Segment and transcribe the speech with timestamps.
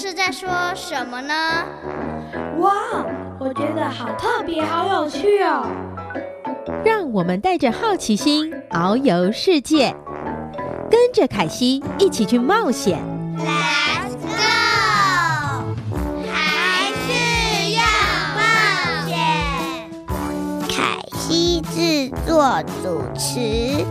[0.00, 1.34] 是在说什么呢？
[2.58, 2.72] 哇，
[3.38, 5.66] 我觉得好特别，好有趣哦！
[6.82, 9.94] 让我们带着好奇心遨游世界，
[10.90, 12.98] 跟着凯西一起去冒险。
[13.36, 15.74] Let's go！
[16.32, 17.82] 还是要
[18.38, 18.40] 冒
[19.06, 19.18] 险。
[20.66, 23.84] 凯西制作主持。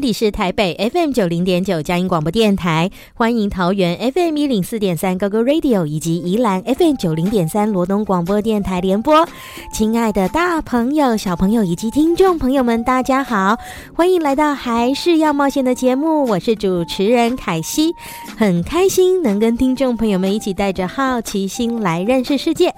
[0.00, 9.28] 这里是台北 FM 九零点九佳音广播电台，欢迎桃园 FM 一零四点三 GoGo Radio 以及宜兰 FM 九零点三罗东广播电台联播。
[9.74, 13.58] 亲爱的大朋友、小朋友以及听众朋友们，大家好，
[13.94, 17.94] 欢迎来到还是要冒险的节目，我是主持人凯西，
[18.38, 22.74] 很开心能跟听众朋友们一起带着好奇心来认识世界。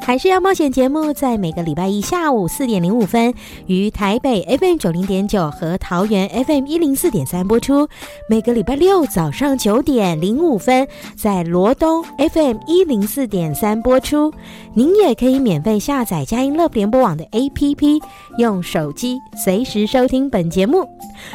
[0.00, 3.34] 还是要冒险节目，在每个礼拜一下午四点零五分，
[3.66, 7.86] 于台北 FM 九零点九和桃园 FM 一零四点三播出；
[8.28, 14.32] 每个礼拜六早上九点零五分，在罗东 FM 一零四点三播出。
[14.74, 18.00] 您也可以免费下载佳音乐联播网的 APP，
[18.38, 20.86] 用手机随时收听本节目。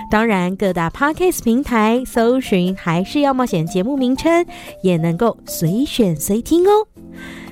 [0.09, 4.45] 当然，各大 Podcast 平台搜寻“还是要冒险”节目名称，
[4.83, 6.85] 也能够随选随听哦。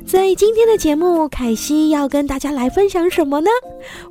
[0.09, 3.49] 在今天的节目，凯西要跟大家来分享什么呢？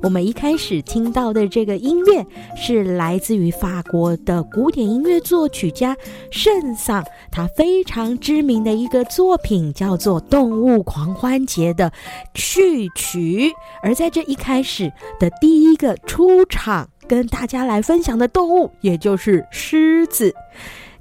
[0.01, 5.97] 我们一开始听到的这个音乐是来自于法国的古典音乐作曲家
[6.31, 11.91] 圣桑，他非常知名的一个作品叫做《动物狂欢节》的
[12.33, 13.51] 序曲。
[13.83, 14.89] 而在这一开始
[15.19, 20.33] 的第一个出场跟大家来分享的动物，也就是狮子。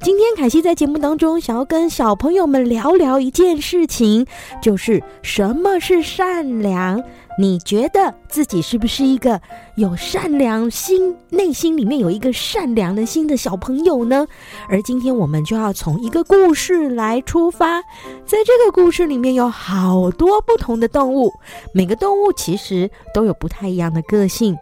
[0.00, 4.24] 今天凯西在节目当中想要跟小朋友们聊聊一件事情，
[4.62, 7.02] 就是什么是善良。
[7.40, 9.40] 你觉得自己是不是一个
[9.76, 14.26] 有善良心、内心里面有一个善良的心的小朋友呢？
[14.68, 17.80] 而今天我们就要从一个故事来出发，
[18.26, 21.32] 在这个故事里面有好多不同的动物，
[21.72, 24.58] 每个动物其实都有不太一样的个性。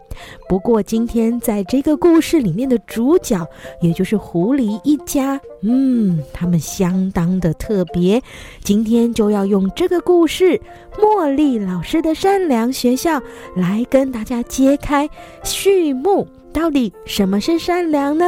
[0.47, 3.43] 不过今天在这个故事里面的主角，
[3.81, 8.21] 也就是狐狸一家，嗯，他们相当的特别。
[8.63, 10.61] 今天就要用这个故事，
[10.97, 13.21] 茉莉老师的善良学校
[13.55, 15.09] 来跟大家揭开
[15.43, 18.25] 序幕，到底什么是善良呢？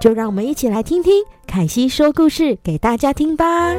[0.00, 3.74] 就让我们一起来听听凯西说故事给大家听吧。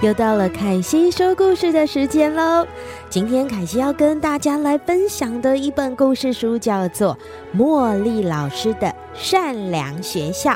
[0.00, 2.66] 又到了凯西说故事的时间喽！
[3.08, 7.16] 今天凯西要跟大家来分享的一本故事书叫做
[7.58, 10.50] 《茉莉老师的善良学校》。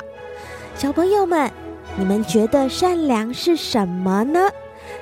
[0.75, 1.51] 小朋友们，
[1.97, 4.51] 你们觉得善良是什么呢？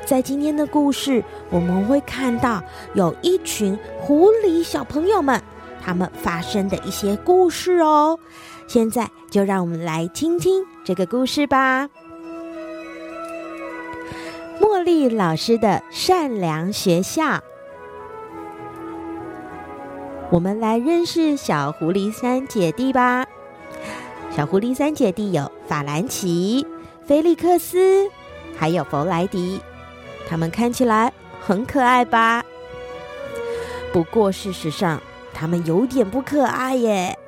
[0.04, 2.62] 在今天的故事，我们会看到
[2.94, 5.42] 有一群狐狸小朋友们，
[5.82, 8.16] 他们发生的一些故事哦。
[8.68, 11.88] 现在就让我们来听听这个故事吧。
[14.60, 17.42] 茉莉老师的善良学校，
[20.30, 23.26] 我们来认识小狐狸三姐弟吧。
[24.30, 26.66] 小狐狸三姐弟有法兰奇、
[27.06, 28.08] 菲利克斯，
[28.56, 29.60] 还有弗莱迪。
[30.28, 32.42] 他们看起来很可爱吧？
[33.92, 35.00] 不过事实上，
[35.34, 37.18] 他们有点不可爱耶。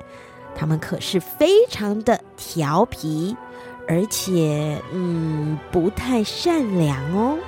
[0.55, 3.37] 他们可是非常的调皮，
[3.89, 7.39] 而且嗯，不太善良哦。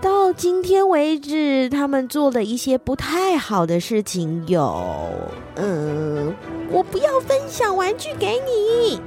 [0.00, 5.10] 到今天为止，他们做了一些不太好的事情，有
[5.56, 6.32] 嗯，
[6.70, 9.00] 我不要分享玩具给你。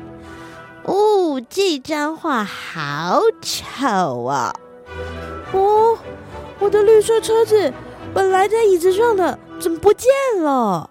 [0.83, 4.53] 哦，这张画好丑啊！
[5.53, 5.97] 哦，
[6.59, 7.71] 我的绿色车子
[8.13, 10.09] 本来在椅子上的，怎么不见
[10.41, 10.89] 了？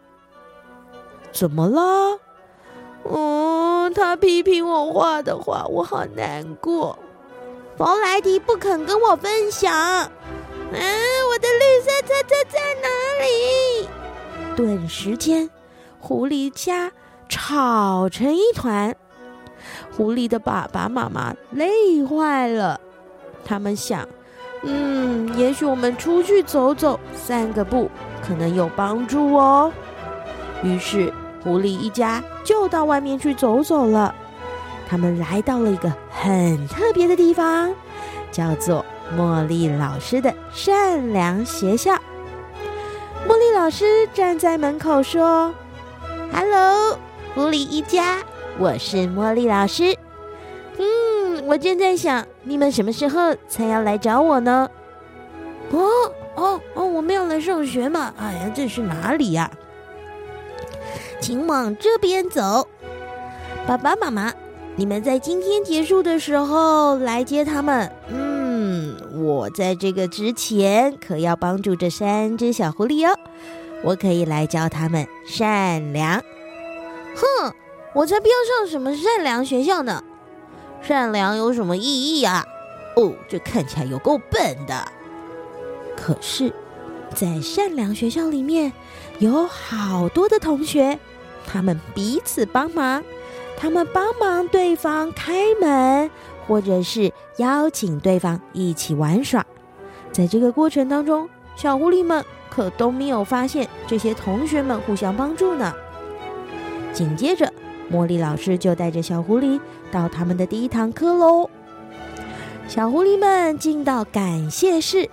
[1.31, 2.19] 怎么了？
[3.09, 6.99] 哦，他批评我画的画，我好难过。
[7.77, 9.73] 弗莱迪不肯跟我分享。
[9.73, 10.11] 啊，
[10.73, 12.89] 我的绿色车车在哪
[13.25, 13.89] 里？
[14.57, 15.49] 顿时间，
[16.01, 16.91] 狐狸家
[17.29, 18.97] 吵成一团。
[19.97, 22.81] 狐狸的爸爸妈妈累坏了，
[23.45, 24.09] 他们想。
[24.63, 27.91] 嗯，也许我们出去走走，散个步，
[28.27, 29.73] 可能有帮助哦。
[30.63, 34.15] 于是，狐狸一家就到外面去走走了。
[34.89, 37.75] 他们来到了一个很特别的地方，
[38.31, 38.85] 叫做
[39.17, 41.95] 茉莉老师的善良学校。
[43.29, 45.53] 茉莉老师站在门口说
[46.33, 46.97] ：“Hello，
[47.35, 48.19] 狐狸一家，
[48.59, 49.97] 我是茉莉老师。”
[50.79, 54.69] 嗯我正在想，你们什么时候才要来找我呢？
[55.73, 55.89] 哦
[56.37, 56.85] 哦哦！
[56.85, 58.15] 我们要来上学嘛！
[58.19, 59.51] 哎呀，这是哪里呀？
[61.21, 62.69] 请往这边走。
[63.67, 64.33] 爸爸妈妈，
[64.77, 67.91] 你们在今天结束的时候来接他们。
[68.09, 73.19] 嗯，我在这个之前可要帮助这三只小狐狸哦。
[73.83, 76.23] 我可以来教他们善良。
[77.15, 77.53] 哼，
[77.95, 80.03] 我才不要上什么善良学校呢！
[80.83, 82.45] 善良有什么意义啊？
[82.97, 84.87] 哦，这看起来有够笨的。
[85.97, 86.53] 可是，
[87.15, 88.73] 在善良学校里面，
[89.19, 90.99] 有好多的同学，
[91.47, 93.03] 他们彼此帮忙，
[93.57, 96.11] 他们帮忙对方开门，
[96.47, 99.45] 或者是邀请对方一起玩耍。
[100.13, 105.73] 在这个过程当中，小狐狸们可都没有发现这些同学们互相帮助呢。
[106.93, 107.51] 紧接着，
[107.91, 109.61] 茉莉老师就带着小狐狸
[109.91, 111.49] 到他们的第一堂课喽。
[112.69, 115.09] 小狐狸们进到感谢室，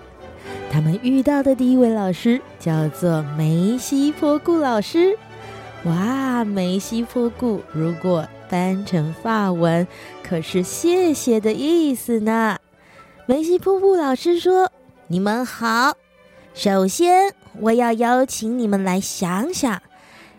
[0.73, 5.15] 他们遇到的第一位老师叫做梅西坡顾老师。
[5.83, 9.85] 哇，梅西坡顾，如果翻成法文，
[10.23, 12.57] 可是谢谢的意思呢。
[13.27, 14.71] 梅西坡顾老师说
[15.05, 15.93] ：“你们好，
[16.55, 19.79] 首先我要邀请你们来想想。”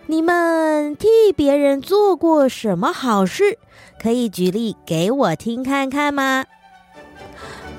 [0.07, 3.57] 你们替别人做过什么好事？
[4.03, 6.45] 可以举例给我听看看吗？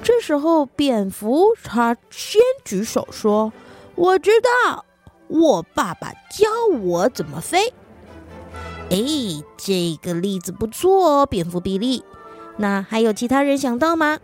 [0.06, 3.52] 这时候，蝙蝠他先举手说
[3.98, 4.86] ：“我知道，
[5.28, 6.48] 我爸爸教
[6.80, 7.74] 我怎么飞。”
[8.92, 8.98] 哎，
[9.58, 12.04] 这个例子不错哦，蝙蝠比利。
[12.58, 14.20] 那还有其他人想到吗？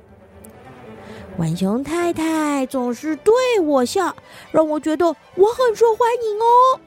[1.35, 4.15] 浣熊太太总是对我笑，
[4.51, 6.79] 让我觉得我很受欢迎哦。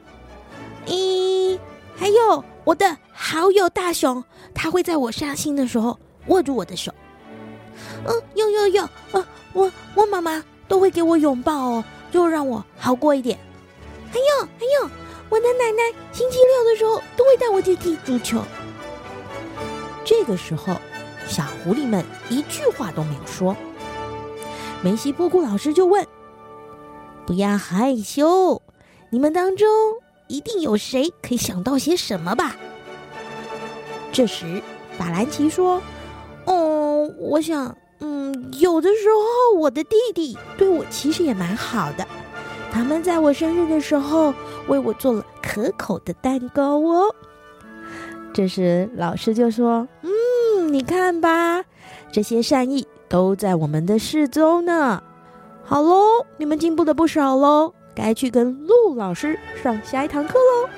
[0.87, 1.59] 咦，
[1.97, 4.23] 还有我的好友大熊，
[4.53, 6.93] 他会在我伤心的时候握住我的手。
[8.05, 13.37] 嗯，有有有，呃，我我妈妈都会给我拥抱哦，就让我好过一点。
[14.11, 14.89] 还有还有，
[15.29, 18.41] 我的奶奶星期六的时候都会带我去踢足球。
[20.03, 20.75] 这个时候，
[21.27, 23.55] 小狐狸们一句话都没有说。
[24.81, 26.05] 梅西波库老师就问
[27.25, 28.61] ：“不要害羞，
[29.09, 29.67] 你们当中。”
[30.27, 32.55] 一定有谁可以想到些什么吧？
[34.11, 34.59] 这时，
[34.97, 35.79] 法兰奇说
[36.45, 42.05] ：“哦，我想，嗯，有的时候我的弟弟对我其实也蛮好的。
[42.71, 44.33] 他们在我生日的时候
[44.67, 47.13] 为我做了可口的蛋糕哦。”
[48.33, 51.63] 这时，老师就说：“嗯，你看吧，
[52.11, 55.01] 这些善意都在我们的四周呢。
[55.63, 60.69] 好喽，你们进步了不少喽。”该去跟陆老师上下一堂课喽。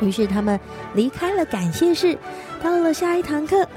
[0.00, 0.58] 于是他们
[0.94, 2.16] 离开了感谢室，
[2.62, 3.68] 到了下一堂课。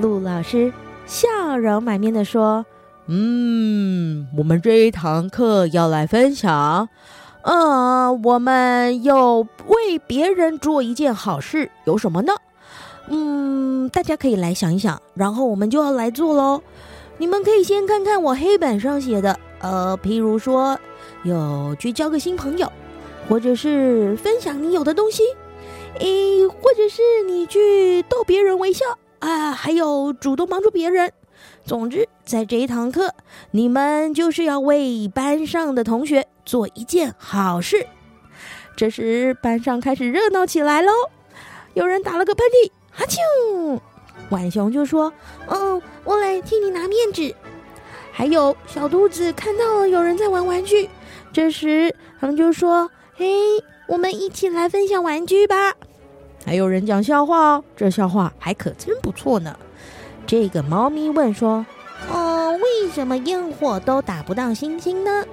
[0.00, 0.72] 陆老师
[1.12, 2.64] 笑容满面地说
[3.06, 6.88] ：“嗯，我们这一堂课要来分享，
[7.42, 12.32] 呃，我们有为别人做一件好事，有什么呢？
[13.08, 16.62] 嗯，大家可以来想一想，然后我们就要来做喽。
[17.18, 20.78] 你们可以先看看我黑板上写的，呃，譬如说，
[21.24, 22.72] 有去交个新朋友，
[23.28, 25.24] 或者是分享你有的东西，
[25.98, 28.86] 诶，或者是你去逗别人微笑
[29.22, 31.12] 啊，还有主动帮助别人。
[31.64, 33.14] 总之，在这一堂课，
[33.52, 37.86] 你们就是要为班上的同学做一件好事。
[38.76, 40.90] 这时，班上开始热闹起来喽，
[41.74, 42.72] 有人打了个喷嚏。
[42.90, 43.80] 哈啾！
[44.28, 45.12] 浣熊就说
[45.46, 47.32] ：“嗯，我来替你拿面纸。”
[48.10, 50.90] 还有小兔子看到了有人在玩玩具，
[51.32, 53.34] 这时他们就说：“嘿，
[53.86, 55.74] 我们一起来分享玩具吧。”
[56.44, 59.56] 还有人讲笑话哦，这笑话还可真不错呢。
[60.26, 61.64] 这个猫咪问说
[62.10, 65.24] ：“哦，为什么烟火都打不到星星呢？”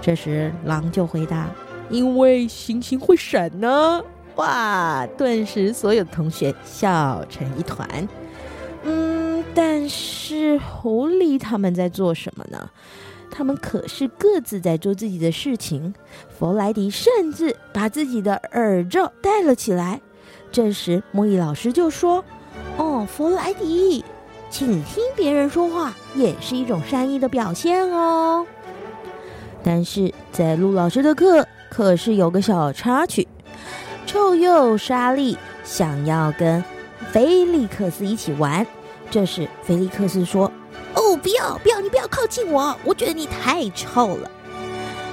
[0.00, 1.48] 这时狼就回答
[1.90, 4.02] ：“因为星星会闪呢。”
[4.36, 5.06] 哇！
[5.16, 7.88] 顿时，所有同学笑成一团。
[8.84, 12.68] 嗯，但是狐狸他们在做什么呢？
[13.30, 15.94] 他们可是各自在做自己的事情。
[16.38, 20.00] 弗莱迪甚至把自己的耳罩戴了起来。
[20.56, 22.24] 这时，莫伊老师就说
[22.78, 24.02] ：“哦，弗莱迪，
[24.48, 28.46] 请听别人说话也是一种善意的表现哦。”
[29.62, 33.28] 但是在陆老师的课，可是有个小插曲。
[34.06, 36.64] 臭鼬莎莉想要跟
[37.12, 38.66] 菲利克斯一起玩，
[39.10, 40.50] 这时菲利克斯说
[40.96, 44.30] ：“哦，不要不要，你不要靠近我，我觉得你太臭了。”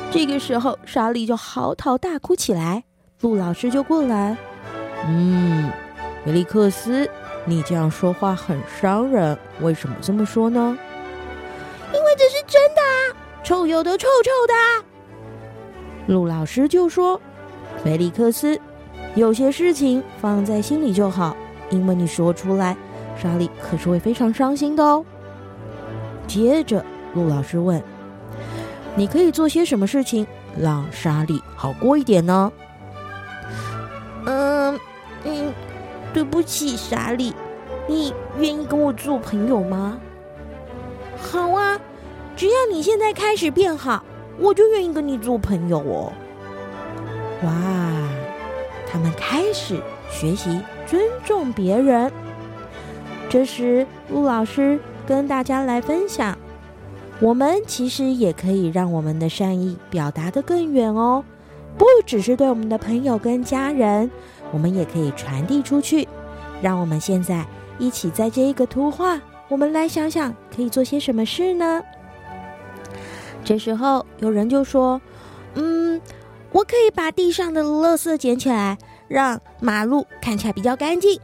[0.09, 2.85] 这个时候，莎莉就嚎啕大哭起来。
[3.19, 4.37] 陆老师就过来
[5.07, 5.71] ：“嗯，
[6.25, 7.09] 梅利克斯，
[7.45, 10.77] 你这样说话很伤人，为什么这么说呢
[11.93, 14.85] ？”“因为这是真的啊，臭鼬都臭臭的。”
[16.07, 17.19] 陆老师就说
[17.83, 18.59] ：“梅利克斯。”
[19.15, 21.37] 有些事情放在心里就好，
[21.69, 22.75] 因为你说出来，
[23.21, 25.05] 莎莉可是会非常伤心的哦。
[26.25, 26.83] 接着，
[27.13, 27.83] 陆老师问
[28.95, 30.25] ：“你可以做些什么事情
[30.57, 32.51] 让莎莉好过一点呢？”
[34.25, 34.79] 嗯嗯，
[36.13, 37.33] 对不起，莎莉，
[37.87, 39.97] 你愿意跟我做朋友吗？
[41.17, 41.79] 好啊，
[42.35, 44.03] 只要你现在开始变好，
[44.37, 46.13] 我就愿意跟你做朋友哦。
[47.43, 47.51] 哇！
[48.87, 52.11] 他们开始学习尊重别人。
[53.27, 56.37] 这时，陆老师跟大家来分享：
[57.19, 61.23] 我们其实也可以让我们的善意表达得更远哦，
[61.75, 64.11] 不只是对我们的朋友跟家人，
[64.53, 66.07] 我们也可以传递出去。
[66.61, 67.45] 让我们现在
[67.77, 69.19] 一起在这一个图画，
[69.49, 71.83] 我们来想想可以做些什么事呢？
[73.43, 75.01] 这时候，有人就说
[75.55, 75.99] ：“嗯。”
[76.53, 81.19] 我可以把地上的垃圾捡起来，让马路看起来比较干净。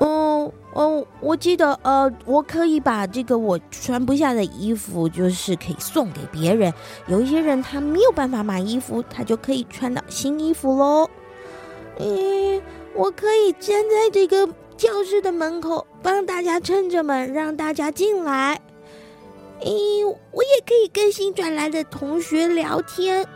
[0.00, 6.74] 嗯哦，我记得呃，我可以把这个我穿不下的衣服，就是可以送给别人。
[7.06, 11.08] 有一些人他没有办法买衣服，他就可以穿到新衣服喽。
[11.98, 12.62] 嗯，
[12.94, 18.60] 我可以站在这个教室的门口，帮大家撑着门，让大家进来。
[19.60, 19.70] 嗯，
[20.32, 23.26] 我也可以跟新转来的同学聊天。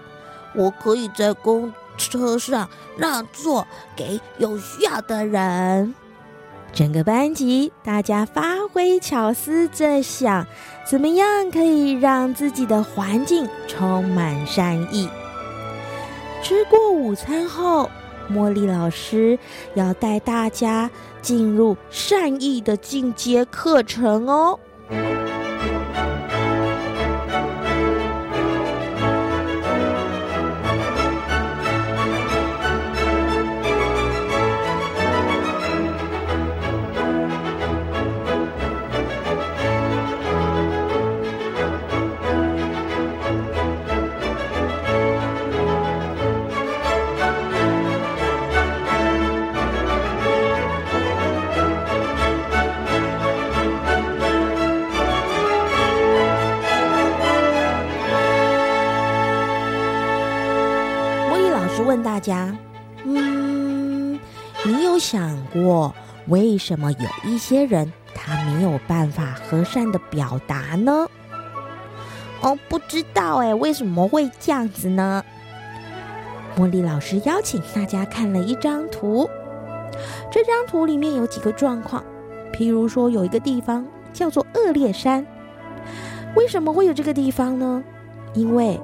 [0.54, 5.94] 我可以在公车上让座给有需要的人。
[6.72, 10.46] 整个班级大家发挥巧思，在想
[10.84, 15.08] 怎么样可以让自己的环境充满善意。
[16.42, 17.88] 吃过午餐后，
[18.32, 19.38] 茉莉老师
[19.74, 20.90] 要带大家
[21.20, 24.58] 进入善意的进阶课程哦。
[62.16, 62.56] 大家，
[63.04, 64.18] 嗯，
[64.64, 65.94] 你有想过
[66.28, 71.06] 为什么有一些人他没有办法和善的表达呢？
[72.40, 75.22] 哦，不知道哎，为什么会这样子呢？
[76.56, 79.28] 茉莉老师邀请大家看了一张图，
[80.30, 82.02] 这张图里面有几个状况，
[82.50, 85.26] 譬如说有一个地方叫做恶劣山，
[86.34, 87.84] 为什么会有这个地方呢？
[88.32, 88.80] 因为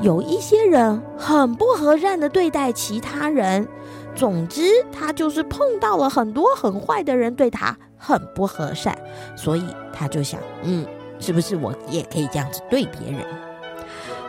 [0.00, 3.66] 有一些人很不和善的对待其他人。
[4.14, 8.96] 总之，他就是碰到了很多很坏的人，对他很不和善，
[9.36, 9.62] 所以
[9.92, 10.84] 他就想，嗯，
[11.20, 13.24] 是不是我也可以这样子对别人？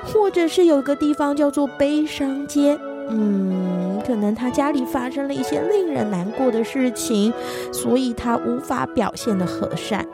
[0.06, 2.78] 或者是有个地方叫做悲伤街，
[3.10, 7.34] 嗯，可能他家里发生了一些令人难过的事情，
[7.72, 10.06] 所以他无法表现的和善。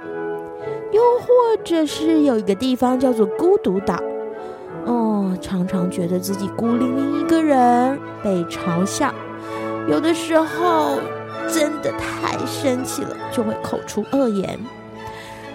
[0.93, 1.27] 又或
[1.65, 4.01] 者是有一个地方叫做孤独岛，
[4.85, 9.13] 哦，常常觉得自己孤零零一个人，被嘲笑。
[9.89, 10.99] 有的时候
[11.47, 14.57] 真的太生气了，就会口出恶言；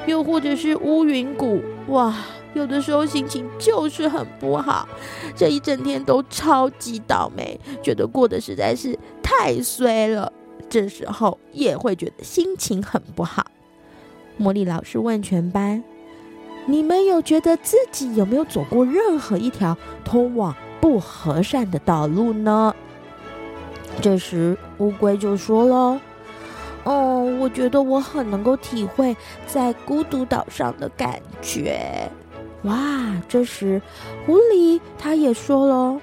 [0.07, 2.15] 又或者是乌云谷，哇，
[2.55, 4.89] 有的时候心情就是很不好，
[5.37, 10.33] 这一整天都超级倒霉，觉得过得实在是太衰了。
[10.69, 13.47] 这时候也会觉得心情很不好。
[14.39, 15.83] 茉莉老师问全班
[16.67, 22.75] ：“你们有觉得自己有没有走过任何一条通往不和善的道路呢？”
[24.01, 26.01] 这时，乌龟就说了
[26.85, 32.11] ：“哦，我觉得我很能够体会在孤独岛上的感觉。”
[32.65, 32.77] 哇！
[33.29, 33.81] 这时，
[34.27, 36.01] 狐狸他也说了：“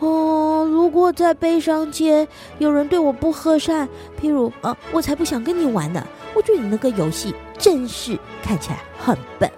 [0.00, 2.26] 哦，如果在悲伤街
[2.58, 3.88] 有人对我不和善，
[4.20, 4.52] 譬如……
[4.60, 6.04] 呃，我才不想跟你玩呢！
[6.34, 9.50] 我觉得你那个游戏真是看起来很笨。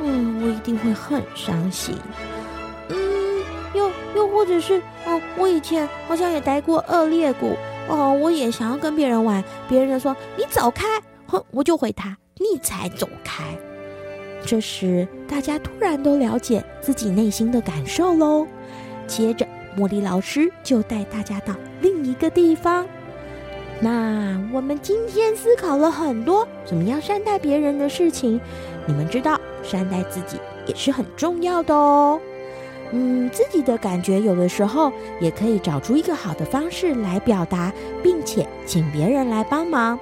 [0.00, 1.96] 嗯，我一定会很伤心。”
[4.16, 7.56] 又或者是，哦，我以前好像也待过恶劣谷，
[7.88, 10.84] 哦，我也想要跟别人玩，别人说你走开，
[11.26, 13.44] 哼，我就回他，你才走开。
[14.44, 18.46] 这时，大家突然都了解自己内心的感受喽。
[19.06, 22.86] 接着，茉莉老师就带大家到另一个地方。
[23.80, 28.40] 那我们今天思考了很多怎么样善待别人的事情，
[28.86, 29.37] 你们知道，
[29.68, 32.18] 善待自己也是很重要的哦。
[32.90, 37.70] 嗯，自己的感觉有的时候也可以找出一个好的方式来表达，
[38.02, 39.98] 并且请别人来帮忙。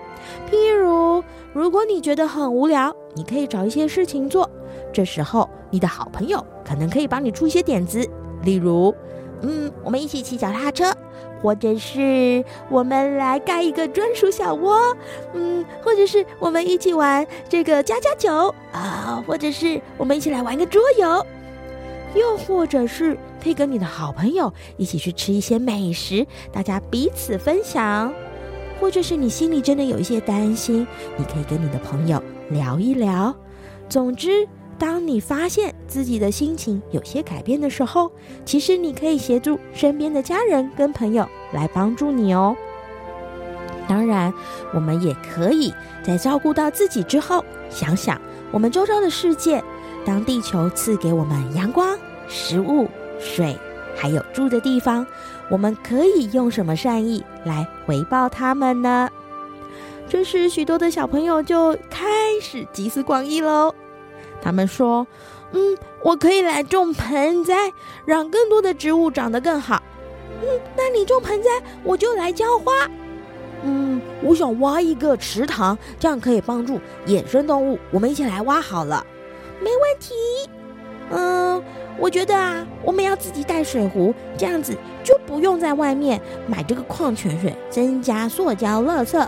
[0.48, 4.48] 譬如，如果你觉得很无聊，你可以找一些事情做。
[4.92, 8.09] 这时候，你的好朋友可能可以帮你出一些点子，
[8.44, 8.94] 例如，
[9.42, 10.92] 嗯，我们一起骑脚踏车，
[11.42, 14.77] 或者是我们来盖一个专属小窝，
[15.35, 21.27] 嗯，或者是我们一起玩这个家家酒啊，或者是我们一起来玩个桌游。
[22.14, 28.11] 又或者是可以跟你的好朋友一起去吃一些美食，大家彼此分享；
[28.81, 30.87] 或者是你心里真的有一些担心，
[31.18, 33.35] 你可以跟你的朋友聊一聊。
[33.88, 38.10] 总之，当你发现自己的心情有些改变的时候，
[38.44, 42.56] 其实你可以协助身边的家人跟朋友来帮助你哦。
[43.88, 44.32] 当然，
[44.74, 45.72] 我们也可以
[46.04, 49.62] 在照顾到自己之后，想想我们周遭的世界。
[50.04, 53.58] 当地球赐给我们阳光、食物、水，
[53.96, 55.04] 还有住的地方，
[55.50, 59.10] 我们可以用什么善意来回报他们呢？
[60.08, 62.06] 这时，许多的小朋友就开
[62.40, 63.74] 始集思广益喽。
[64.40, 65.07] 他们说
[65.53, 67.72] ：“嗯，我可以来种盆栽，
[68.05, 69.83] 让更多的植物长得更好。
[70.42, 71.49] 嗯，那你种盆栽，
[71.83, 72.72] 我就来浇花。
[73.62, 77.79] 嗯，我想挖一个池塘，这样可以帮助野生动物。
[77.90, 79.05] 我们一起来挖好了。”
[79.59, 80.14] 没问题，
[81.11, 81.62] 嗯，
[81.99, 89.27] 我觉得啊，我们要自己带水壶，这样子就不用在外面买这个矿泉水，增加塑胶垃圾。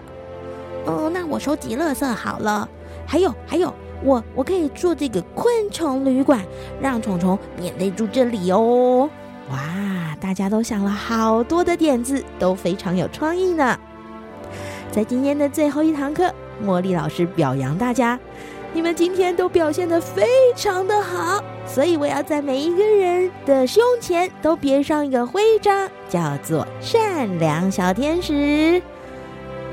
[0.87, 2.68] 嗯，那我收集垃圾好了。
[3.07, 3.73] 还有还有，
[4.04, 6.40] 我我可以做这个昆虫旅馆，
[6.80, 9.08] 让虫虫免费住这里哦。
[9.50, 13.78] 哇，大家都想了好多的点子，都非常有创意呢。
[14.90, 16.32] 在今天的最后一堂课，
[16.64, 18.18] 茉莉老师表扬大家。
[18.74, 28.82] 你们今天都表现得非常的好，所以我要在每一个人的胸前都别上一个徽章，叫做“善良小天使”。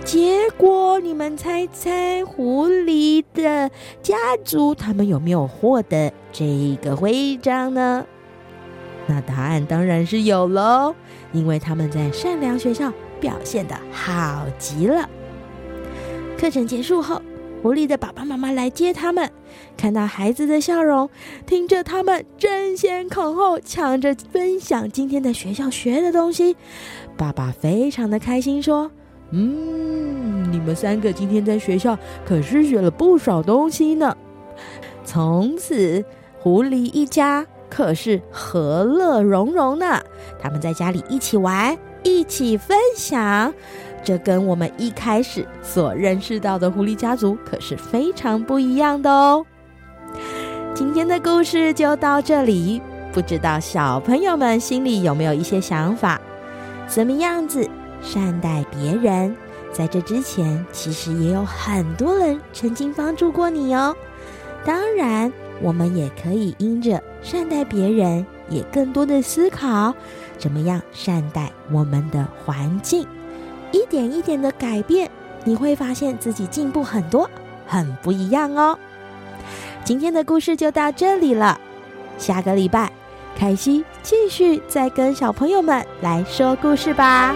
[0.06, 3.72] 结果你们猜猜，狐狸的
[4.04, 8.06] 家族他们有没有获得这个徽章呢？
[9.08, 10.94] 那答案当然是有喽，
[11.34, 15.10] 因为他们在善良学校表现的好极了。
[16.38, 17.20] 课程结束后。
[17.64, 19.28] 狐狸的爸爸妈妈来接他们，
[19.76, 21.10] 看到孩子的笑容，
[21.48, 26.56] 听着他们争先恐后抢着分享今天的学校学的东西，
[27.18, 28.92] 爸爸非常的开心，说
[29.32, 34.16] ：“嗯，你们三个今天在学校可是学了不少东西呢。”
[35.04, 36.04] 从此，
[36.40, 40.02] 狐狸一家可是和乐融融呢。
[40.40, 43.54] 他们在家里一起玩，一起分享。
[44.04, 49.46] 这跟我们一开始所认识到的狐狸家族可是非常不一样的哦。
[50.74, 52.82] 今天的故事就到这里。
[53.12, 56.20] 不知道小朋友们心里有没有一些想法？
[56.88, 57.68] 怎么样子
[58.06, 59.36] 善待别人？
[59.74, 63.94] 在这之前，其实也有很多人曾经帮助过你哦。
[64.64, 69.94] 当然，我们也可以因着善待别人，也更多的思考
[70.38, 73.06] 怎么样善待我们的环境。
[73.72, 75.10] 一点一点的改变，
[75.44, 77.30] 你会发现自己进步很多，
[77.68, 78.80] 很不一样哦。
[79.84, 81.60] 今天的故事就到这里了，
[82.18, 82.90] 下个礼拜，
[83.38, 87.36] 凯西继续再跟小朋友们来说故事吧。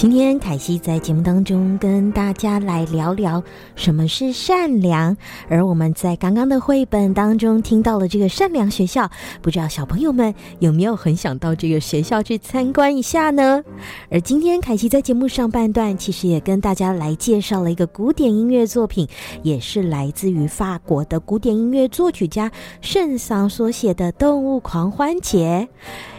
[0.00, 3.44] 今天凯西在节目当中跟大家来聊聊
[3.76, 5.14] 什么是善良，
[5.50, 9.10] 而我们在刚刚的绘本当中听到了这个善良学校，
[9.42, 13.62] 不知道小朋友们有没有很想到这个学校去参观一下呢？
[14.10, 19.06] 而今天凯西在节目上半段其实也跟大家来介绍了一个古典音乐作品，
[19.42, 25.68] 也是来自于法国的古典音乐作曲家圣桑所写的《动物狂欢节》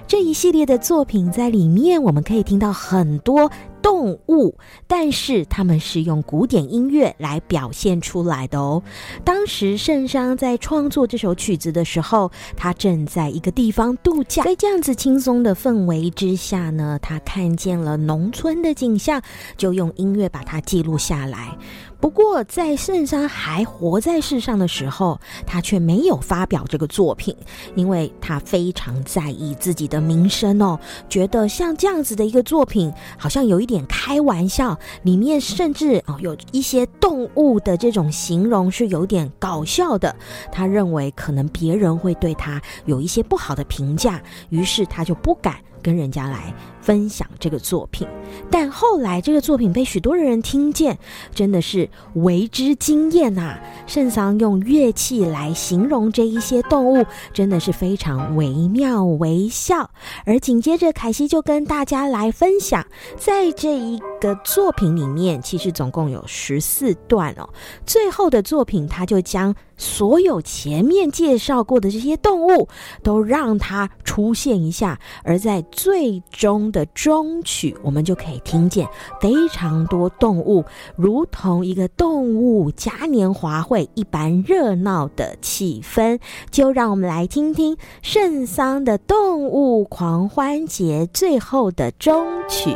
[0.05, 3.49] 这一系列的作品，在里面我们可以听到很多。
[3.81, 8.81] 动物，但是他们是用古典音乐来表现出来的哦。
[9.23, 19.21] 当时圣桑在创作这首曲子的时候，他正在一个地方度假，在这样子轻松的氛围之下呢，他看见了农村的景象，
[19.57, 21.57] 就用音乐把它记录下来。
[22.01, 27.33] 不过，在圣桑还活在世上的时候，他却没有发表这个作品，
[27.75, 40.13] 因为他非常在意自己的名声哦，觉得像这样子的一个作品，好像有一点开玩笑，里面甚至哦有一些动物的这种形容是有点搞笑的，
[40.51, 45.55] 他认为可能别人会对他有一些不好的评价，于是他就不敢。
[45.83, 48.07] 跟人家来分享这个作品，
[48.49, 50.97] 但后来这个作品被许多人听见，
[51.33, 53.57] 真的是为之惊艳呐！
[53.85, 59.89] 圣桑用乐器来形容这一些动物，真的是非常惟妙惟肖。
[60.25, 67.47] 而紧接着，凯西就跟大家来分享，在这一个作品里面，其实总共有十四段哦。
[67.85, 72.67] 最后的作品，他就将所有前面介绍过的这些动物
[73.03, 78.87] 都让它出现一下，而在最终的终曲，我们就可以听见
[79.19, 80.63] 非常多动物，
[80.95, 86.19] 如同一个动物嘉年华会一般热闹的气氛。
[86.49, 92.75] 就让我们来听听圣桑的动物狂欢节最后的终曲。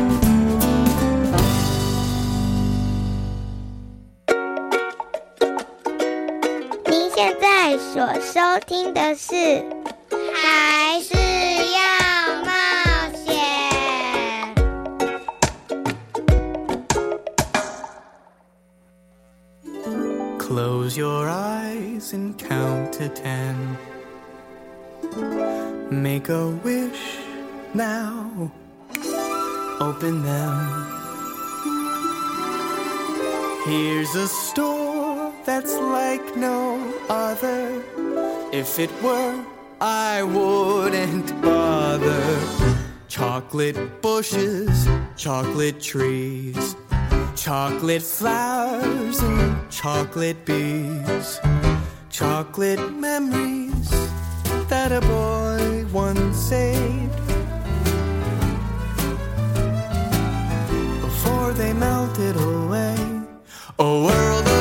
[7.78, 9.34] 所收听的是
[10.34, 11.14] 孩是
[11.72, 11.78] 要
[12.44, 12.50] 冒
[13.14, 13.26] 险。
[20.38, 23.56] Close your eyes and count to ten.
[25.90, 27.18] Make a wish
[27.74, 28.50] now.
[29.80, 30.86] Open them.
[33.66, 34.89] Here's a store
[35.45, 37.83] that's like no other.
[38.51, 39.43] If it were,
[39.79, 42.39] I wouldn't bother.
[43.07, 46.75] Chocolate bushes, chocolate trees,
[47.35, 51.39] chocolate flowers and chocolate bees,
[52.09, 53.89] chocolate memories
[54.69, 57.17] that a boy once saved.
[61.01, 62.95] Before they melted away,
[63.79, 64.60] a world of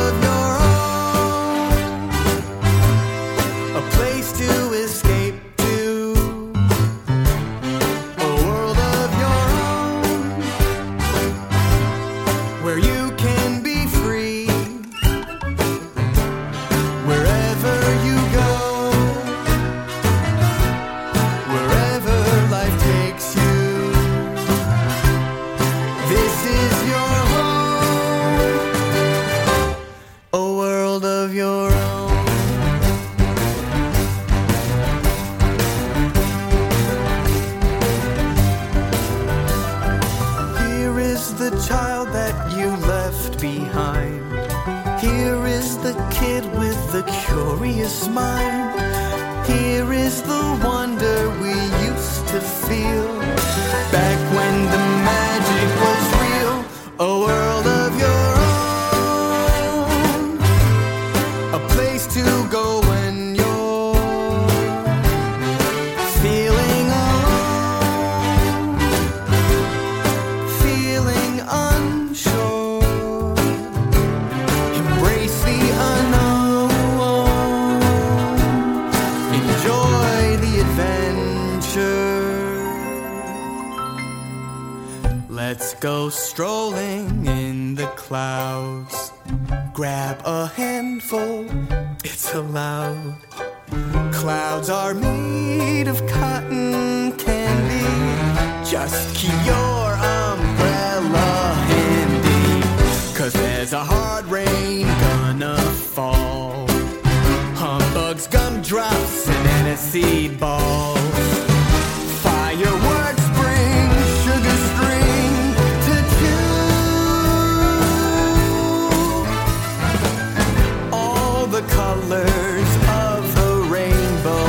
[122.11, 124.46] colors of the rainbow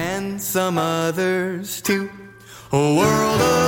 [0.00, 2.10] and some others too.
[2.72, 3.61] A world of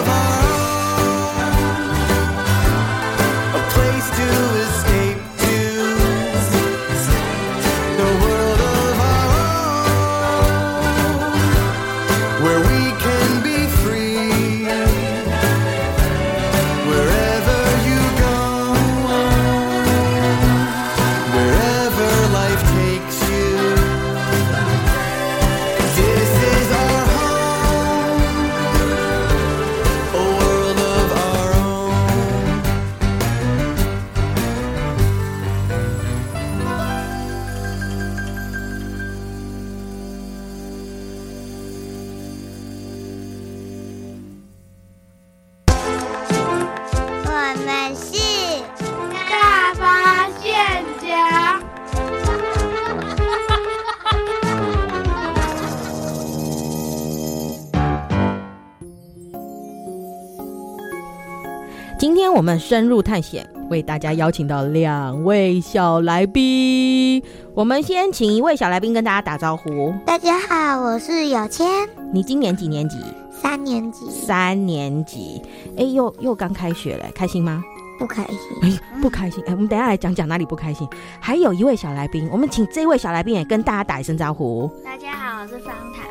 [62.67, 67.23] 深入探险，为大家邀请到两位小来宾。
[67.53, 69.93] 我们先请一位小来宾跟大家打招呼。
[70.07, 71.67] 大家好，我是有谦。
[72.11, 72.97] 你今年几年级？
[73.31, 74.11] 三年级。
[74.11, 75.43] 三年级。
[75.77, 77.63] 哎，又又刚开学了，开心吗？
[77.99, 78.39] 不开心。
[78.63, 79.45] 哎，不开心。
[79.47, 80.89] 哎，我们等一下来讲讲哪里不开心。
[81.21, 84.71] 还有一位小来宾，我们请这位小来宾也跟大家打一声招呼。
[84.83, 86.07] 大家好，我是方糖。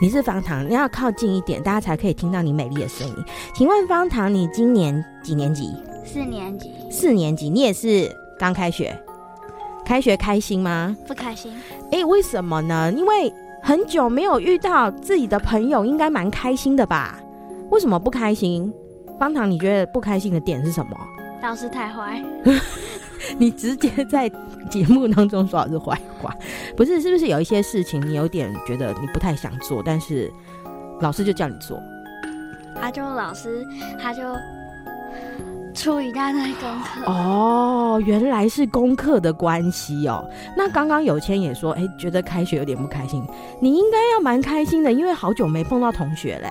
[0.00, 3.14] 你是方糖，你要靠近一点，大家才可以听到你美丽的声音。
[3.56, 5.74] 请问方糖，你今年几年级？
[6.06, 6.72] 四年级。
[6.90, 8.96] 四年级，你也是刚开学？
[9.84, 10.96] 开学开心吗？
[11.06, 11.52] 不开心。
[11.92, 12.92] 哎，为什么呢？
[12.96, 17.18] 因为很久没有遇到自己的朋友，应该蛮开心的吧？
[17.70, 18.72] 为什么不开心？
[19.18, 20.96] 方糖，你觉得不开心的点是什么？
[21.42, 22.22] 老师太坏。
[23.38, 24.30] 你直接在
[24.70, 26.34] 节目当中说老师坏话，
[26.76, 27.00] 不是？
[27.00, 30.30] 是不是有一些事情你有点觉得你不太想做，但是
[31.00, 31.80] 老师就叫你做？
[32.80, 33.66] 他就老师，
[33.98, 34.22] 他就
[35.76, 37.04] 出一大堆功课。
[37.04, 40.26] 哦，原来是功课的关系哦。
[40.56, 43.22] 那刚刚有谦也说，哎、欸，觉得开学有点不开心。
[43.60, 46.50] 你应该要蛮开心的，因为好久没碰到同学嘞。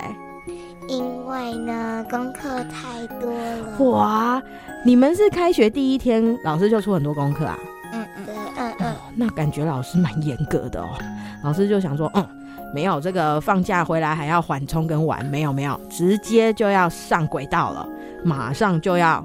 [0.88, 3.90] 因为呢，功课太多了。
[3.90, 4.40] 哇，
[4.84, 7.58] 你们是开学第一天，老师就出很多功课啊？
[7.92, 8.96] 嗯嗯，对，嗯嗯、哦。
[9.16, 10.88] 那感觉老师蛮严格的哦。
[11.42, 12.24] 老师就想说，嗯，
[12.74, 17.88] 没有这个放假回来还要缓冲跟玩，没有没有，直接就要上轨道了，
[18.24, 19.24] 马上就要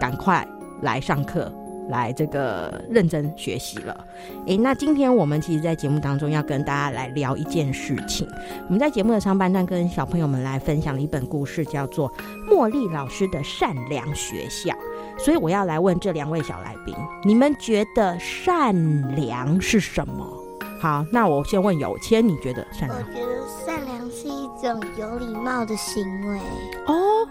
[0.00, 0.46] 赶快
[0.82, 1.52] 来上课。
[1.88, 4.06] 来这个认真学习了，
[4.46, 8.24] 诶，那今天我们其实，在节目当中要跟大家来聊一件事情。
[8.68, 12.08] 我们在节目的上半段跟小朋友们来分享了一本故事，叫做
[12.48, 14.72] 《茉莉老师的善良学校》。
[15.18, 18.72] 所以我要来问这两位小来宾，你们觉得善
[19.16, 20.24] 良是什么？
[20.80, 22.98] 好，那我先问有谦，你觉得善良？
[22.98, 26.38] 我觉得善良是一种有礼貌的行为。
[26.86, 27.28] 哦。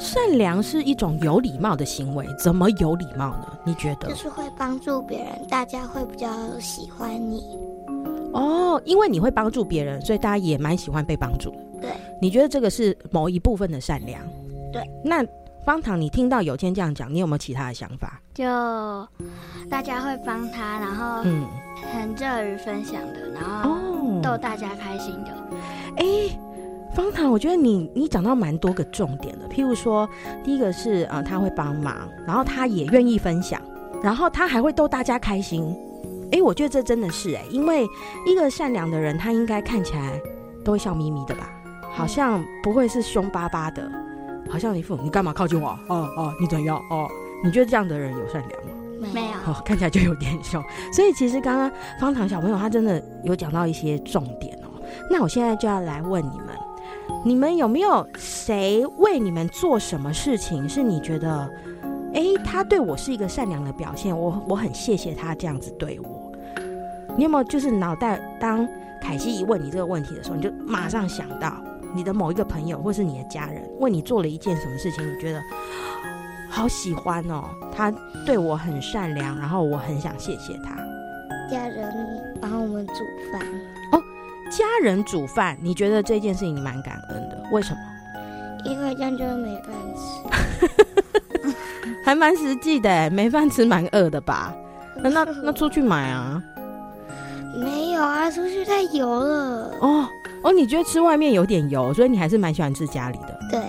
[0.00, 3.58] 善良是一种有礼貌的行为，怎么有礼貌呢？
[3.64, 4.08] 你觉得？
[4.08, 6.28] 就是会帮助别人，大家会比较
[6.60, 7.58] 喜欢你。
[8.32, 11.56] 哦，因为你会帮助别人，所以大家也蛮喜欢被帮助的。
[11.80, 11.90] 对，
[12.22, 14.22] 你觉得这个是某一部分的善良？
[14.72, 14.88] 对。
[15.04, 15.24] 那
[15.68, 18.18] 方糖，你听到有谦这样讲，你有没有其他的想法？
[18.32, 18.42] 就
[19.68, 21.44] 大家会帮他，然后嗯，
[21.92, 23.76] 很乐于分享的，然后
[24.22, 25.30] 逗大家开心的。
[25.98, 26.06] 哎、
[26.96, 30.08] 方糖，我觉得你你讲到蛮多个重点的，譬如说，
[30.42, 31.94] 第一个是呃他会帮忙，
[32.26, 33.60] 然后他也愿意分享，
[34.02, 35.76] 然后他还会逗大家开心。
[36.32, 37.86] 哎，我觉得这真的是哎，因为
[38.26, 40.18] 一个善良的人，他应该看起来
[40.64, 41.50] 都会笑眯眯的吧，
[41.92, 43.86] 好像不会是凶巴巴的，
[44.48, 45.70] 好像一副你干嘛靠近我？
[45.88, 46.78] 哦哦，你怎样？
[46.90, 47.08] 哦，
[47.44, 48.70] 你觉得这样的人有善良吗？
[49.14, 50.62] 没有，哦，看起来就有点凶。
[50.92, 51.70] 所以其实刚刚
[52.00, 54.68] 方糖小朋友他真的有讲到一些重点哦。
[55.10, 56.48] 那我现在就要来问你们。
[57.24, 61.50] 你们有没有谁为你们做什么事情，是你觉得，
[62.14, 66.32] 哎，他对我是一个善良的表现，我我很谢谢他这样子对我。
[67.16, 68.66] 你有没有就是脑袋当
[69.00, 71.52] 凯西一问你这个问题的时候，你就马上想到
[71.94, 75.40] 你的某一个朋友或是你的家人为你做了一件什么事情，你觉得
[76.50, 77.92] 好喜欢哦，他
[78.24, 80.76] 对我很善良，然后我很想谢谢他。
[81.50, 81.92] 家人
[82.40, 82.94] 帮我们煮
[83.32, 83.40] 饭。
[84.50, 87.38] 家人煮饭，你觉得这件事情你蛮感恩的？
[87.52, 87.80] 为什么？
[88.64, 91.54] 因为这样就没饭吃，
[92.02, 94.54] 还蛮实际的，没饭吃蛮饿的吧？
[94.96, 96.42] 那那那出去买啊？
[97.60, 99.70] 没有啊，出去太油了。
[99.80, 100.08] 哦
[100.42, 103.38] 哦，你觉得吃外面有点油，所以你还是蛮喜欢吃家里的。
[103.50, 103.60] 对，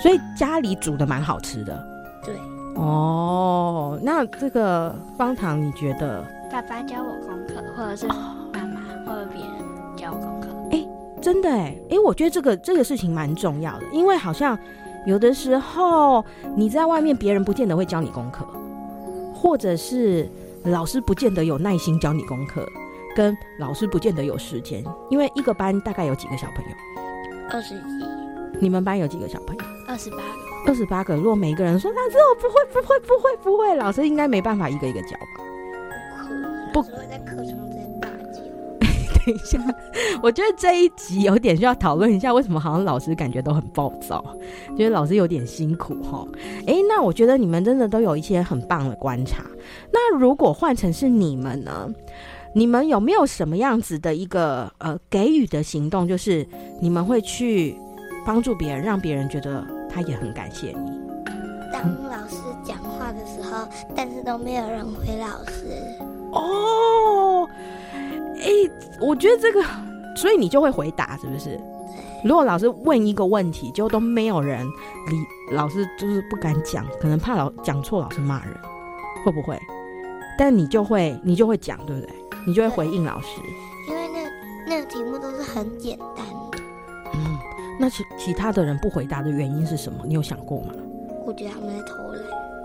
[0.00, 1.86] 所以家里煮的蛮好吃的。
[2.24, 2.34] 对。
[2.74, 6.24] 哦，那这个方糖，你觉得？
[6.50, 8.14] 爸爸教我功课，或者是妈
[8.52, 9.52] 妈，或者别人
[9.96, 10.48] 教我功课。
[10.72, 10.86] 哎。
[11.22, 14.58] 真的哎哎，我觉得这个这个事情蛮重要的，因为好像
[15.06, 16.22] 有的时候
[16.54, 18.46] 你在外面，别人不见得会教你功课，
[19.34, 20.28] 或者是
[20.64, 22.68] 老师不见得有耐心教你功课，
[23.14, 26.70] 跟老师不见得有时间，因为一个班大概有几个小朋友？
[27.50, 27.78] 二十一。
[28.60, 29.62] 你们班有几个小朋友？
[29.86, 30.22] 二十八个。
[30.66, 31.16] 二十八个。
[31.16, 35.44] 如果每一个人说老师我不会不会不会不会，老师应该没办法一个一个教吧？
[36.72, 36.96] 不可能。
[36.96, 38.40] 老师会在课堂在大叫。
[39.26, 39.58] 等一下。
[40.22, 44.24] 我觉得这一集有点需要讨论一下，为什么好像老师感觉都很暴躁，
[44.76, 46.26] 觉得老师有点辛苦哈。
[46.66, 49.44] 哎，那我觉得你们真的都有一些很棒的观察。
[49.92, 51.92] 那如果换成是你们呢？
[52.54, 56.46] 你们有没有什么样子的一个呃给予的行动，就是
[56.80, 57.76] 你们会去
[58.24, 61.00] 帮助别人，让别人觉得他也很感谢你？
[61.72, 65.66] 当老师讲话的时候，但是都没有人回老师。
[66.30, 67.48] 哦，
[68.36, 68.48] 哎，
[69.00, 69.62] 我觉得这个。
[70.16, 71.60] 所以你就会回答，是不是？
[72.24, 74.64] 如果老师问一个问题，就都没有人
[75.08, 75.16] 理，
[75.56, 78.54] 老师就是不敢讲，可能怕老讲错，老师骂人，
[79.24, 79.60] 会不会？
[80.38, 82.14] 但你就会，你就会讲，对不对？
[82.46, 83.40] 你就会回应老师，
[83.88, 86.58] 因为那那个题目都是很简单的。
[87.14, 87.38] 嗯，
[87.78, 90.04] 那其其他的人不回答的原因是什么？
[90.06, 90.74] 你有想过吗？
[91.26, 92.22] 我觉得他们在偷懒。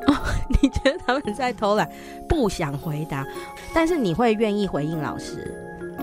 [0.07, 0.15] 哦，
[0.61, 1.89] 你觉得他们在偷懒，
[2.27, 3.25] 不想回答，
[3.73, 5.53] 但是你会愿意回应老师？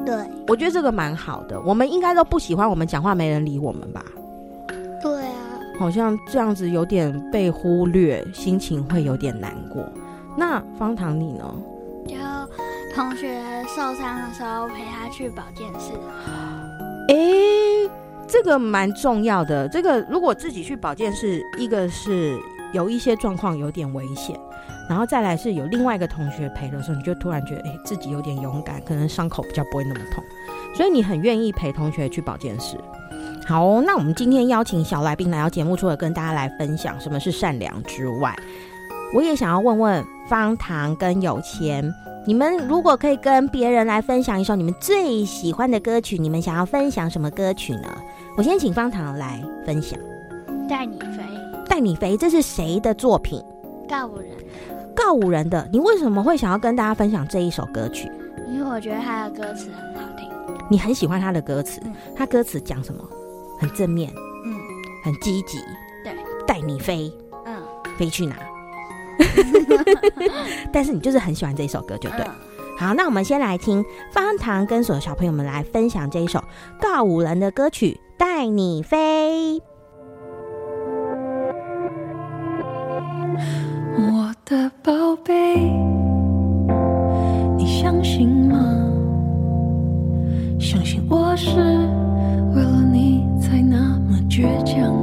[0.05, 0.15] 对，
[0.47, 1.61] 我觉得这个蛮好的。
[1.63, 4.05] 我们应该都不喜欢我们讲话没人理我们吧？
[5.03, 9.85] 对啊，好像这样子有点被忽略，心情会有点难过。
[10.37, 11.55] 那方糖你呢？
[12.97, 15.93] 就同学受伤的时候陪他去保健室。
[17.09, 17.91] 哎、欸，
[18.27, 19.69] 这个蛮重要的。
[19.69, 22.39] 这个如果自己去保健室，一个是
[22.73, 24.35] 有一些状况有点危险。
[24.89, 30.25] 然后再来是有另外一个同学陪的时候，你就突然觉得，哎，自己有点勇敢，可能伤口比较不会那么痛，
[30.75, 32.79] 所以你很愿意陪同学去保健室。
[33.47, 38.35] 好哦，那我们今天邀请小来宾来到节目，除了跟大家来分享什么是善良之外，
[39.13, 41.93] 我也想要问问方糖跟有钱，
[42.27, 47.89] 你们如果可以跟别人来分享一首你们最喜欢的歌曲，你们想要分享什么歌曲呢？
[48.37, 49.99] 我先请方糖来分享。
[50.69, 51.23] 带你飞，
[51.69, 53.41] 带你飞，这是谁的作品？
[53.89, 54.31] 告五人。
[54.95, 58.11] 告五人的，你为什么会想要跟大家分享这一首歌曲？
[58.49, 60.29] 因为我觉得他的歌词很好听。
[60.69, 61.81] 你很喜欢他的歌词？
[61.85, 63.05] 嗯，他歌词讲什么？
[63.61, 64.13] 很正面，
[64.45, 64.55] 嗯，
[65.05, 65.59] 很积极。
[66.03, 66.13] 对，
[66.47, 67.13] 带你飞，
[67.45, 67.63] 嗯，
[67.97, 68.37] 飞去哪？
[70.73, 72.21] 但是你就是很喜欢这一首歌，就对。
[72.21, 72.35] 嗯。
[72.79, 76.45] 好，那我们先来听方糖跟所有小朋友们来分享这一首
[76.81, 79.59] 告五人的歌曲《带你飞》。
[83.99, 85.57] 我的宝贝，
[87.57, 88.59] 你相信吗？
[90.61, 91.57] 相信我是
[92.55, 94.95] 为了你才那么倔强，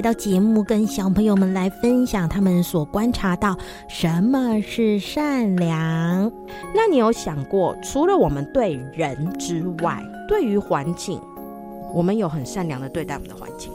[0.00, 3.54] 来到节目，跟小朋友们来分享他们所观察到
[3.86, 6.32] 什么是善良。
[6.74, 11.20] 那你有想过，除了我们对人之外，对于环境，
[11.92, 13.70] 我们有很善良的对待我们的环境？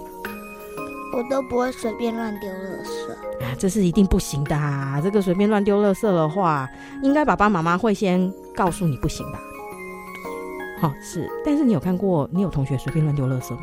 [1.16, 5.00] 我都不会随便乱丢垃圾啊，这是一定不行的啊！
[5.04, 6.68] 这个随便乱丢垃圾的话，
[7.04, 9.40] 应该爸爸妈妈会先告诉你不行吧？
[10.82, 13.60] 好、哦，是，但是你有看过你有同学随便乱丢垃圾吗？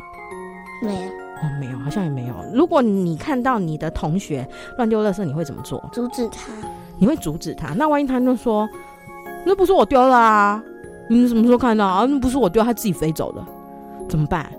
[0.81, 1.22] 没有。
[1.43, 2.33] 哦，没有，好像也没有。
[2.53, 5.83] 如果你看到你的同学乱丢垃圾，你会怎么做？
[5.91, 6.51] 阻止他。
[6.97, 7.73] 你会阻止他？
[7.73, 8.67] 那万一他就说，
[9.45, 10.63] 那不是我丢的啊？
[11.09, 12.05] 你什么时候看到啊？
[12.09, 13.43] 那不是我丢，他自己飞走的，
[14.07, 14.51] 怎么办？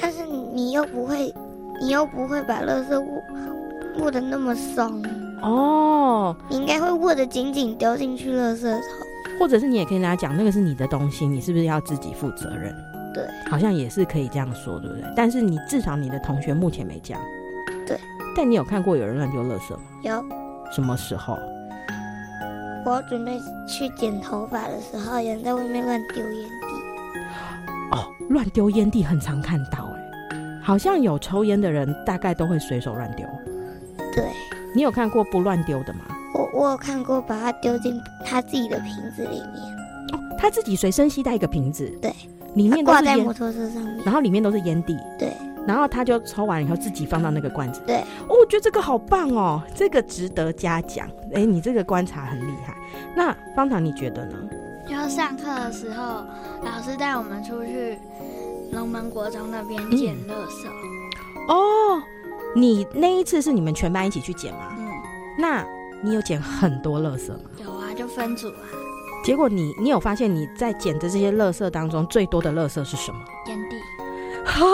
[0.00, 1.32] 但是你又不会。
[1.78, 3.22] 你又不会把垃圾握
[3.98, 5.04] 握的那么松
[5.42, 8.80] 哦，你应该会握得紧紧，丢进去垃圾桶。
[9.38, 12.74] 或者是你也可以跟他讲，那个是你的东西，你是不是要自己负责任？
[13.16, 15.10] 对，好像也是可以这样说，对不对？
[15.16, 17.18] 但是你至少你的同学目前没讲。
[17.86, 17.98] 对，
[18.36, 19.80] 但你有看过有人乱丢垃圾吗？
[20.02, 20.22] 有。
[20.70, 21.38] 什么时候？
[22.84, 26.66] 我准备去剪头发的时候，有人在外面乱丢烟蒂。
[27.92, 30.02] 哦，乱丢烟蒂很常看到哎。
[30.62, 33.26] 好像有抽烟的人，大概都会随手乱丢。
[34.14, 34.24] 对，
[34.74, 36.00] 你有看过不乱丢的吗？
[36.34, 39.76] 我我有看过，把它丢进他自己的瓶子里面。
[40.12, 42.12] 哦，他自己随身携带一个瓶子，对，
[42.56, 45.32] 里面都是挂在摩托车上面，然后里面都是烟蒂，对，
[45.66, 47.98] 然后他就抽完以后自己放到那个罐子，对。
[48.28, 51.08] 哦，我觉得这个好棒哦，这个值得嘉奖。
[51.34, 52.74] 哎，你这个观察很厉害。
[53.14, 54.36] 那方糖，你觉得呢？
[54.88, 56.24] 就上课的时候，
[56.64, 57.98] 老师带我们出去。
[58.72, 60.66] 龙门国中那边捡垃圾。
[60.66, 62.02] 嗯、哦，
[62.54, 64.74] 你那一次是你们全班一起去捡吗？
[64.76, 64.88] 嗯，
[65.38, 65.64] 那
[66.02, 67.40] 你有捡很多垃圾吗？
[67.64, 68.66] 有啊，就分组啊。
[69.26, 73.18] 结果你你有发现你在捡的这些垃圾当中最多的垃圾是什么？
[73.48, 73.76] 烟蒂。
[74.44, 74.64] 好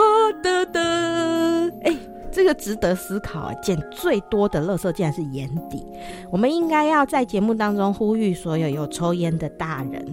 [0.43, 1.97] 的的，哎，
[2.31, 3.55] 这个值得思考啊！
[3.63, 5.83] 捡最多的垃圾竟然是烟蒂。
[6.31, 10.07] 我们应该要在节目当中呼吁所有有抽烟的大人，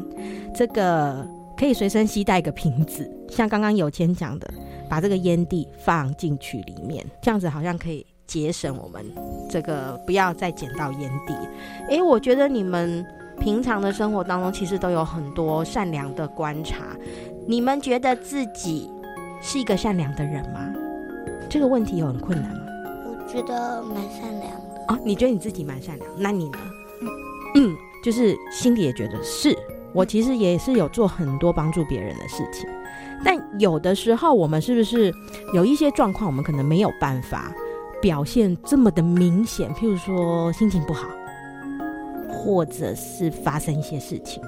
[0.55, 1.27] 这个。
[1.57, 4.49] 可以随身携带一个瓶子，像刚刚有谦讲的，
[4.87, 9.05] 把这个烟蒂放进去里面，这样子好像可以节省我们
[9.49, 11.33] 这个不要再捡到烟蒂。
[11.89, 13.05] 哎，我觉得你们
[13.39, 16.85] 平常的生活当中其实都有很多善良的观察。
[17.47, 18.89] 你们觉得自己
[19.41, 20.59] 是一个善良的人吗？
[21.49, 22.61] 这个问题有很困难吗？
[23.05, 24.85] 我觉得蛮善良的。
[24.89, 26.09] 哦，你觉得你自己蛮善良？
[26.17, 26.59] 那你呢？
[27.55, 29.57] 嗯，嗯，就是心里也觉得是。
[29.91, 32.69] 我其实也是有做很多帮助别人的事情，
[33.25, 35.11] 但有的时候我们是不是
[35.51, 37.51] 有一些状况，我们可能没有办法
[37.99, 39.73] 表现这么的明显？
[39.73, 41.07] 譬如说心情不好，
[42.31, 44.41] 或者是发生一些事情，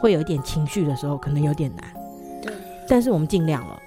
[0.00, 1.84] 会有一点情绪的时候，可能有点难。
[2.42, 2.52] 对，
[2.88, 3.78] 但是我们尽量了。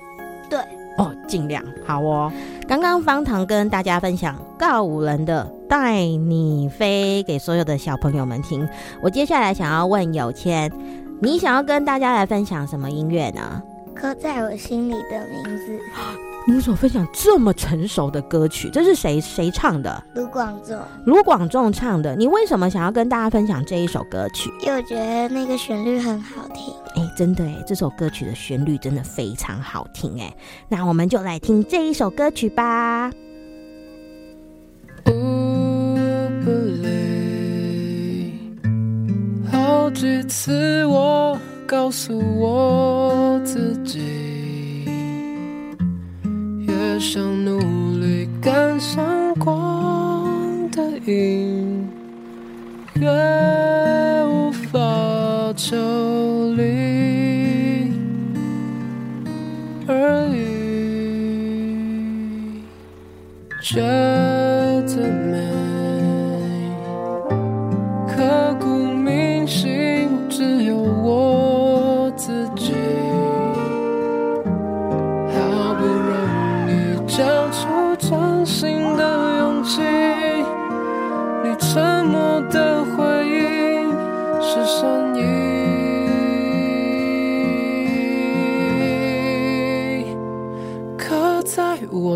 [0.50, 0.60] 对，
[0.98, 2.32] 哦，尽量好哦。
[2.68, 8.68] 刚刚方糖跟大家分享告五人的《带你飞》给所有的小朋友们听。
[9.02, 10.72] 我接下来想要问有谦，
[11.22, 13.62] 你想要跟大家来分享什么音乐呢？
[13.94, 15.80] 刻在我心里的名字。
[16.48, 18.68] 你为什么分享这么成熟的歌曲？
[18.72, 20.04] 这是谁谁唱的？
[20.16, 20.80] 卢广仲。
[21.06, 22.16] 卢广仲唱的。
[22.16, 24.50] 你为什么想要跟大家分享这一首歌曲？
[24.62, 26.74] 因为我觉得那个旋律很好听。
[26.96, 30.34] 哎，真的哎，这首歌曲的旋律真的非常好听哎。
[30.68, 33.12] 那我们就来听这一首歌曲吧。
[35.04, 35.12] 不
[36.82, 38.34] 累，
[39.52, 41.38] 好几次我
[41.68, 44.41] 告诉我自己。
[46.82, 47.60] 越想努
[48.00, 51.88] 力赶上光的影，
[52.96, 53.08] 越
[54.26, 55.78] 无法抽
[56.56, 57.92] 离
[59.88, 60.40] 而已。
[63.62, 64.31] 这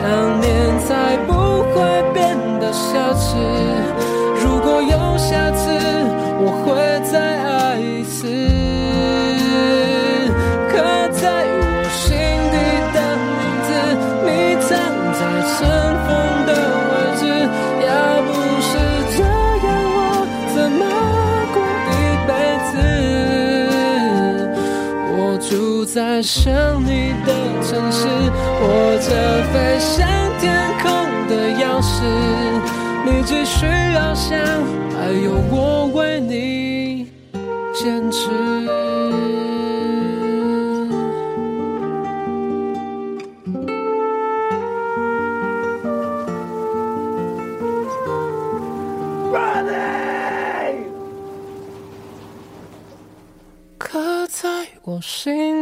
[0.00, 0.27] 想
[25.94, 26.52] 在想
[26.84, 27.32] 你的
[27.62, 28.06] 城市。
[28.60, 29.08] 握着
[29.52, 30.06] 飞向
[30.38, 30.86] 天空
[31.26, 32.04] 的钥匙，
[33.06, 34.38] 你继续翱翔，
[34.92, 37.10] 还有我为你
[37.74, 38.28] 坚持。
[53.78, 54.48] 刻在
[54.82, 55.47] 我心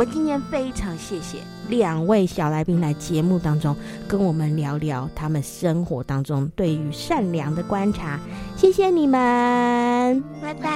[0.00, 3.76] 我们今天非常谢谢两位小来宾来节目当中
[4.08, 8.18] 跟我们聊聊他们生活当中对于善良的观察，
[8.56, 10.70] 谢谢你们，拜拜。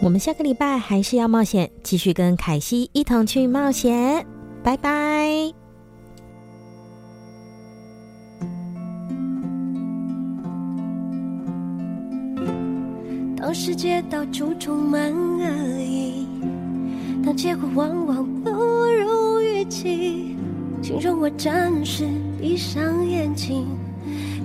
[0.00, 4.24] 我们下个礼拜还是要冒险，继续跟凯西一同去冒险，
[4.62, 5.52] 拜拜。
[13.36, 16.35] 当世界到处充满恶意。
[17.26, 20.36] 但结果往往不如预期，
[20.80, 22.06] 请容我暂时
[22.40, 23.66] 闭上眼睛，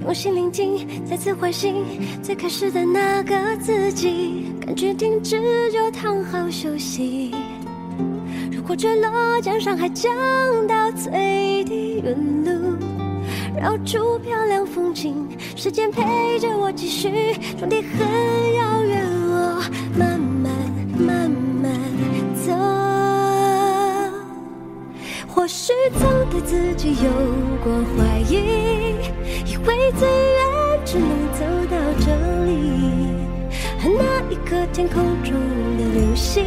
[0.04, 1.86] 用心聆听，再次唤醒
[2.24, 4.48] 最开始的那个自己。
[4.60, 5.40] 感觉停止
[5.72, 7.32] 就躺好休息。
[8.52, 10.12] 如果坠落，将伤害降
[10.68, 12.76] 到最低，原路
[13.62, 17.12] 绕出漂亮风景，时间陪着我继续，
[17.60, 18.08] 终点很
[18.56, 19.64] 遥远，我
[20.00, 20.31] 慢慢
[25.54, 27.12] 许曾对自己有
[27.62, 28.96] 过怀疑，
[29.46, 32.06] 以为最远只能走到这
[32.46, 32.50] 里，
[33.84, 35.34] 而那一颗天空中
[35.78, 36.46] 的流星，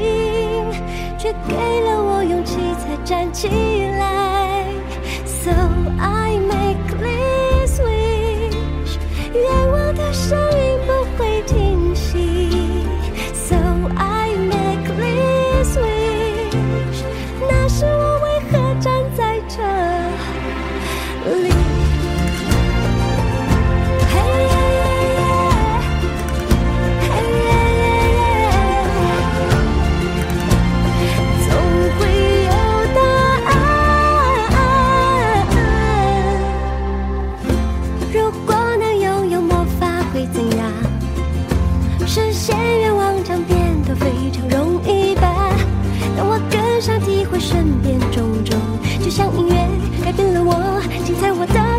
[1.19, 4.65] 却给了我勇气，才站起来。
[5.27, 5.51] So
[6.01, 8.97] I make this wish，
[9.35, 10.74] 愿我的声音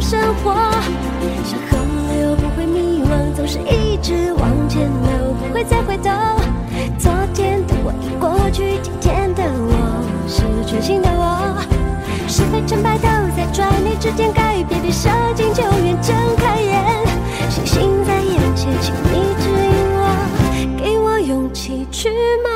[0.06, 0.54] 像音乐改变了我，精彩我的生活，
[1.44, 1.76] 想和。
[3.36, 6.10] 就是一直往前流，不会再回头。
[6.98, 9.74] 昨天的我已过去，今天的我
[10.28, 11.62] 是全新的我。
[12.28, 16.84] 是非成败都在转念之间改变，别设镜就远睁开眼。
[17.50, 20.02] 星星在眼前，请你指引我，
[20.82, 22.10] 给我勇气去
[22.44, 22.50] 冒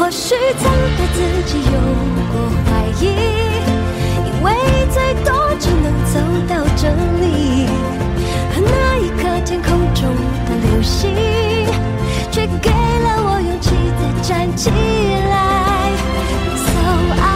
[0.00, 1.72] 或许曾对自己有
[2.32, 2.34] 过
[2.64, 3.12] 怀疑
[4.24, 4.46] 以为
[4.90, 5.30] 最多
[5.60, 6.88] 只能走到这
[7.20, 7.66] 里
[8.50, 10.02] 可那一刻天空中
[10.46, 11.14] 的流星
[12.30, 15.92] 却给了我勇气再站起来。
[16.56, 16.70] So
[17.20, 17.29] i